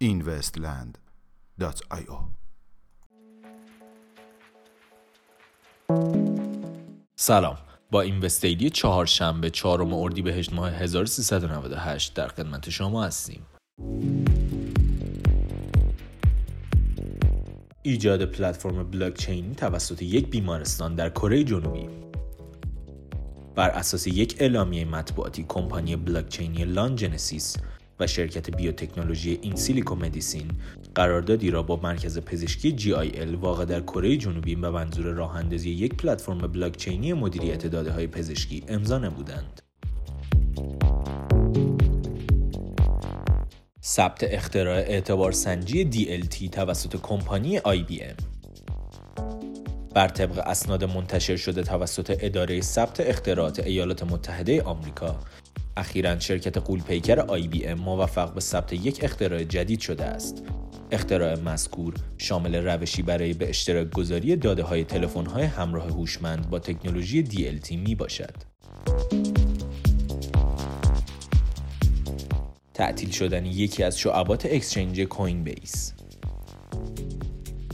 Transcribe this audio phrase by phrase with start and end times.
[0.00, 2.18] investland.io
[7.16, 7.58] سلام.
[7.90, 13.46] با این وستیدی چهارشنبه چهارم اردیبهشت ماه 1398 در خدمت شما هستیم.
[17.86, 21.88] ایجاد پلتفرم بلاکچینی توسط یک بیمارستان در کره جنوبی
[23.54, 27.56] بر اساس یک اعلامیه مطبوعاتی کمپانی بلاکچینی لانجنسیس
[28.00, 30.50] و شرکت بیوتکنولوژی این سیلیکو مدیسین
[30.94, 36.38] قراردادی را با مرکز پزشکی GIL واقع در کره جنوبی به منظور راه یک پلتفرم
[36.38, 39.65] بلاکچینی مدیریت داده های پزشکی امضا نمودند.
[43.86, 48.22] ثبت اختراع اعتبار سنجی DLT توسط کمپانی IBM
[49.94, 55.20] بر طبق اسناد منتشر شده توسط اداره ثبت اختراعات ایالات متحده آمریکا
[55.76, 57.20] اخیرا شرکت غول‌پیکر
[57.66, 60.42] IBM موفق به ثبت یک اختراع جدید شده است
[60.90, 66.58] اختراع مذکور شامل روشی برای به اشتراک گذاری داده های تلفن های همراه هوشمند با
[66.58, 68.55] تکنولوژی DLT می باشد.
[72.76, 75.92] تعطیل شدن یکی از شعبات exchange Coinbase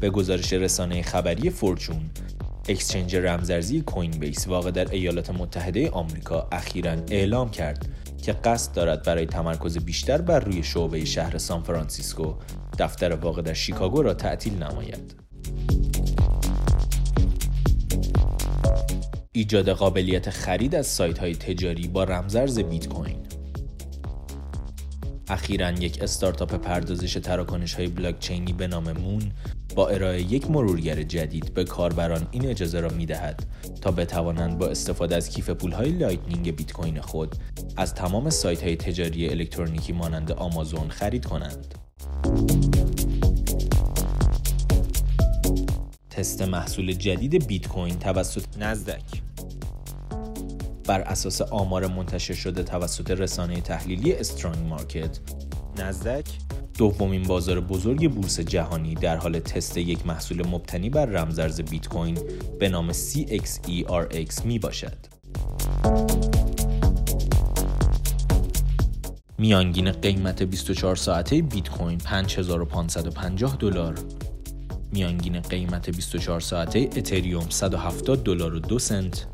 [0.00, 2.10] به گزارش رسانه خبری Fortune
[2.68, 7.88] exchange رمزارزی Coinbase واقع در ایالات متحده آمریکا اخیرا اعلام کرد
[8.22, 12.34] که قصد دارد برای تمرکز بیشتر بر روی شعبه شهر سان فرانسیسکو
[12.78, 15.14] دفتر واقع در شیکاگو را تعطیل نماید.
[19.32, 23.39] ایجاد قابلیت خرید از سایت های تجاری با رمزرز بیت کوین
[25.30, 29.32] اخیرا یک استارتاپ پردازش تراکنش های بلاکچینی به نام مون
[29.74, 33.46] با ارائه یک مرورگر جدید به کاربران این اجازه را می دهد
[33.80, 37.36] تا بتوانند با استفاده از کیف پول های Lightning بیت کوین خود
[37.76, 41.74] از تمام سایت های تجاری الکترونیکی مانند آمازون خرید کنند.
[46.10, 49.29] تست محصول جدید بیت کوین توسط نزدک
[50.90, 55.18] بر اساس آمار منتشر شده توسط رسانه تحلیلی Strong Market
[55.78, 56.24] Nasdaq.
[56.78, 62.18] دومین بازار بزرگ بورس جهانی در حال تست یک محصول مبتنی بر رمزارز بیت کوین
[62.60, 64.96] به نام CXERX می باشد.
[69.38, 73.94] میانگین قیمت 24 ساعته بیت کوین 5550 دلار.
[74.92, 79.26] میانگین قیمت 24 ساعته اتریوم 170 دلار و 2 سنت.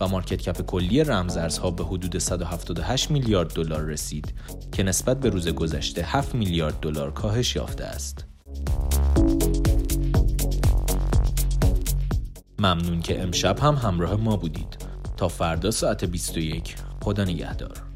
[0.00, 4.34] و مارکت کپ کلی رمزارزها به حدود 178 میلیارد دلار رسید
[4.72, 8.24] که نسبت به روز گذشته 7 میلیارد دلار کاهش یافته است.
[12.58, 14.76] ممنون که امشب هم همراه ما بودید.
[15.16, 17.89] تا فردا ساعت 21 خدا نگهدار.